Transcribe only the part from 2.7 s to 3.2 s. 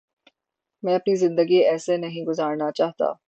چاہتا۔